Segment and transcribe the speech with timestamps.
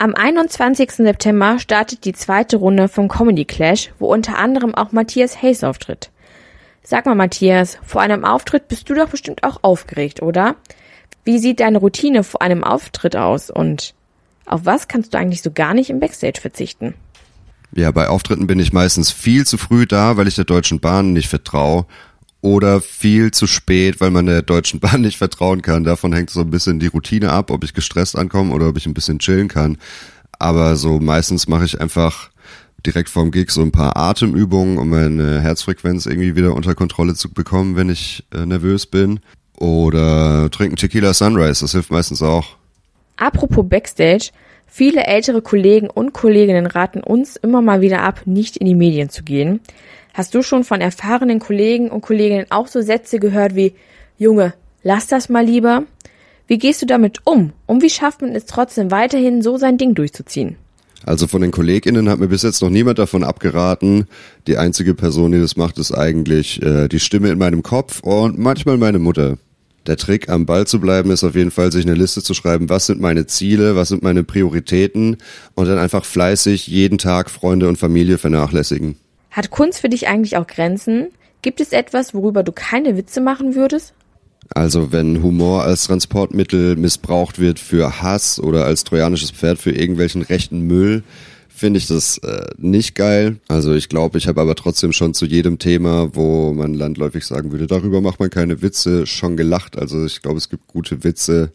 [0.00, 0.92] Am 21.
[0.92, 6.12] September startet die zweite Runde vom Comedy Clash, wo unter anderem auch Matthias Hayes auftritt.
[6.84, 10.54] Sag mal, Matthias, vor einem Auftritt bist du doch bestimmt auch aufgeregt, oder?
[11.24, 13.94] Wie sieht deine Routine vor einem Auftritt aus und
[14.46, 16.94] auf was kannst du eigentlich so gar nicht im Backstage verzichten?
[17.74, 21.12] Ja, bei Auftritten bin ich meistens viel zu früh da, weil ich der Deutschen Bahn
[21.12, 21.86] nicht vertraue.
[22.40, 25.84] Oder viel zu spät, weil man der Deutschen Bahn nicht vertrauen kann.
[25.84, 28.86] Davon hängt so ein bisschen die Routine ab, ob ich gestresst ankomme oder ob ich
[28.86, 29.78] ein bisschen chillen kann.
[30.38, 32.30] Aber so meistens mache ich einfach
[32.86, 37.30] direkt vorm Gig so ein paar Atemübungen, um meine Herzfrequenz irgendwie wieder unter Kontrolle zu
[37.30, 39.20] bekommen, wenn ich äh, nervös bin.
[39.56, 42.57] Oder trinken Tequila Sunrise, das hilft meistens auch.
[43.18, 44.30] Apropos Backstage,
[44.66, 49.10] viele ältere Kollegen und Kolleginnen raten uns immer mal wieder ab, nicht in die Medien
[49.10, 49.60] zu gehen.
[50.14, 53.74] Hast du schon von erfahrenen Kollegen und Kolleginnen auch so Sätze gehört wie
[54.18, 55.82] Junge, lass das mal lieber?
[56.46, 57.52] Wie gehst du damit um?
[57.66, 60.56] Und wie schafft man es trotzdem weiterhin so sein Ding durchzuziehen?
[61.04, 64.06] Also von den KollegInnen hat mir bis jetzt noch niemand davon abgeraten.
[64.46, 68.38] Die einzige Person, die das macht, ist eigentlich äh, die Stimme in meinem Kopf und
[68.38, 69.38] manchmal meine Mutter
[69.88, 72.68] der Trick, am Ball zu bleiben, ist auf jeden Fall, sich eine Liste zu schreiben,
[72.68, 75.16] was sind meine Ziele, was sind meine Prioritäten
[75.54, 78.96] und dann einfach fleißig jeden Tag Freunde und Familie vernachlässigen.
[79.30, 81.08] Hat Kunst für dich eigentlich auch Grenzen?
[81.42, 83.94] Gibt es etwas, worüber du keine Witze machen würdest?
[84.50, 90.22] Also wenn Humor als Transportmittel missbraucht wird für Hass oder als trojanisches Pferd für irgendwelchen
[90.22, 91.02] rechten Müll,
[91.58, 93.36] finde ich das äh, nicht geil.
[93.48, 97.52] Also ich glaube, ich habe aber trotzdem schon zu jedem Thema, wo man landläufig sagen
[97.52, 99.78] würde, darüber macht man keine Witze, schon gelacht.
[99.78, 101.52] Also ich glaube, es gibt gute Witze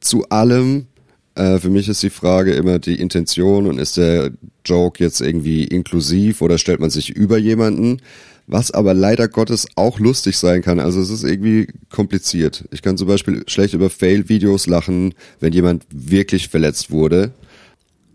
[0.00, 0.86] zu allem.
[1.34, 4.30] Äh, für mich ist die Frage immer die Intention und ist der
[4.64, 8.00] Joke jetzt irgendwie inklusiv oder stellt man sich über jemanden?
[8.46, 10.78] was aber leider Gottes auch lustig sein kann.
[10.78, 12.64] Also es ist irgendwie kompliziert.
[12.70, 17.32] Ich kann zum Beispiel schlecht über Fail-Videos lachen, wenn jemand wirklich verletzt wurde.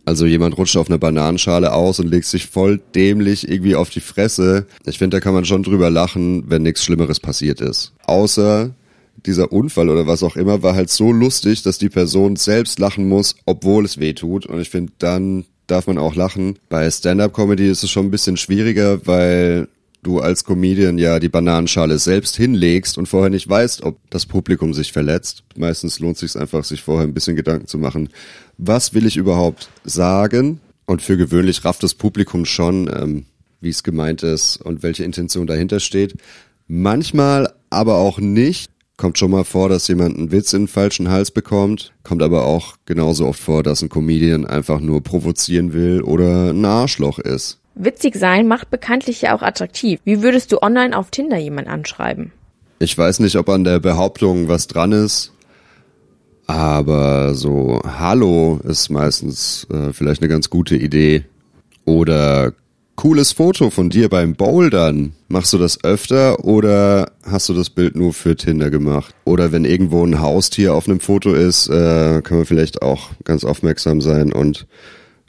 [0.06, 4.00] Also jemand rutscht auf eine Bananenschale aus und legt sich voll dämlich irgendwie auf die
[4.00, 4.66] Fresse.
[4.86, 7.94] Ich finde, da kann man schon drüber lachen, wenn nichts Schlimmeres passiert ist.
[8.06, 8.72] Außer
[9.26, 13.08] dieser Unfall oder was auch immer war halt so lustig, dass die Person selbst lachen
[13.08, 14.46] muss, obwohl es weh tut.
[14.46, 16.58] Und ich finde, dann darf man auch lachen.
[16.70, 19.68] Bei Stand-up-Comedy ist es schon ein bisschen schwieriger, weil
[20.04, 24.74] du als Comedian ja die Bananenschale selbst hinlegst und vorher nicht weißt, ob das Publikum
[24.74, 25.44] sich verletzt.
[25.56, 28.10] Meistens lohnt es sich einfach, sich vorher ein bisschen Gedanken zu machen,
[28.58, 30.60] was will ich überhaupt sagen?
[30.86, 33.26] Und für gewöhnlich rafft das Publikum schon, ähm,
[33.62, 36.16] wie es gemeint ist und welche Intention dahinter steht.
[36.68, 38.72] Manchmal aber auch nicht.
[38.98, 41.94] Kommt schon mal vor, dass jemand einen Witz in den falschen Hals bekommt.
[42.04, 46.66] Kommt aber auch genauso oft vor, dass ein Comedian einfach nur provozieren will oder ein
[46.66, 47.61] Arschloch ist.
[47.76, 50.00] Witzig sein macht bekanntlich ja auch attraktiv.
[50.04, 52.32] Wie würdest du online auf Tinder jemand anschreiben?
[52.80, 55.32] Ich weiß nicht, ob an der Behauptung was dran ist,
[56.48, 61.24] aber so Hallo ist meistens äh, vielleicht eine ganz gute Idee.
[61.86, 62.54] Oder
[62.96, 65.14] cooles Foto von dir beim Bouldern.
[65.28, 69.16] Machst du das öfter oder hast du das Bild nur für Tinder gemacht?
[69.26, 73.44] Oder wenn irgendwo ein Haustier auf einem Foto ist, äh, kann man vielleicht auch ganz
[73.44, 74.68] aufmerksam sein und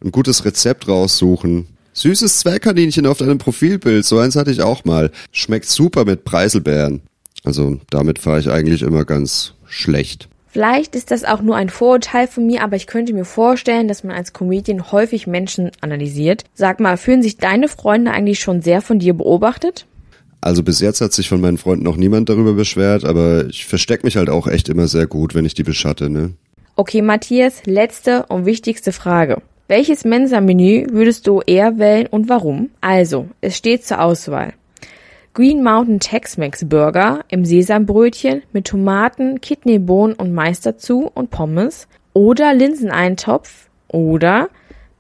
[0.05, 1.69] ein gutes Rezept raussuchen.
[1.95, 5.11] Süßes Zwergkaninchen auf deinem Profilbild, so eins hatte ich auch mal.
[5.31, 7.03] Schmeckt super mit Preiselbeeren.
[7.45, 10.29] Also damit fahre ich eigentlich immer ganz schlecht.
[10.53, 14.05] Vielleicht ist das auch nur ein Vorurteil von mir, aber ich könnte mir vorstellen, dass
[14.05, 16.45] man als Comedian häufig Menschen analysiert.
[16.55, 19.87] Sag mal, fühlen sich deine Freunde eigentlich schon sehr von dir beobachtet?
[20.43, 24.05] Also bis jetzt hat sich von meinen Freunden noch niemand darüber beschwert, aber ich verstecke
[24.05, 26.35] mich halt auch echt immer sehr gut, wenn ich die beschatte, ne?
[26.77, 29.41] Okay, Matthias, letzte und wichtigste Frage.
[29.69, 32.71] Welches Mensa-Menü würdest du eher wählen und warum?
[32.81, 34.55] Also, es steht zur Auswahl.
[35.35, 42.53] Green Mountain Tex-Mex Burger im Sesambrötchen mit Tomaten, Kidneybohnen und Mais dazu und Pommes oder
[42.53, 44.51] Linseneintopf oder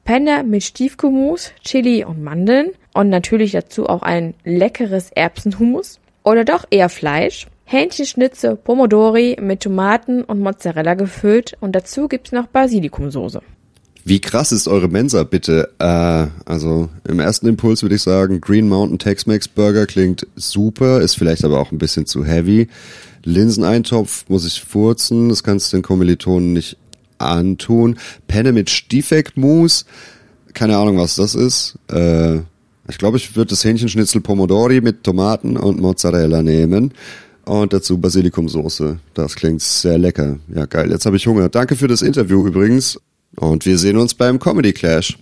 [0.04, 6.64] Penne mit Stiefgemüse, Chili und Mandeln und natürlich dazu auch ein leckeres Erbsenhummus oder doch
[6.70, 7.46] eher Fleisch.
[7.64, 13.42] Hähnchenschnitze Pomodori mit Tomaten und Mozzarella gefüllt und dazu gibt's noch Basilikumsoße.
[14.04, 15.70] Wie krass ist eure Mensa bitte?
[15.78, 21.14] Äh, also im ersten Impuls würde ich sagen, Green Mountain Tex-Mex Burger klingt super, ist
[21.14, 22.68] vielleicht aber auch ein bisschen zu heavy.
[23.24, 26.76] Linseneintopf muss ich furzen, das kannst du den Kommilitonen nicht
[27.18, 27.96] antun.
[28.26, 29.86] Penne mit Stiefeckmus,
[30.52, 31.78] keine Ahnung, was das ist.
[31.88, 32.38] Äh,
[32.88, 36.92] ich glaube, ich würde das Hähnchenschnitzel Pomodori mit Tomaten und Mozzarella nehmen.
[37.44, 38.98] Und dazu Basilikumsoße.
[39.14, 40.38] Das klingt sehr lecker.
[40.54, 40.90] Ja, geil.
[40.90, 41.48] Jetzt habe ich Hunger.
[41.48, 42.98] Danke für das Interview übrigens.
[43.36, 45.16] Und wir sehen uns beim Comedy Clash.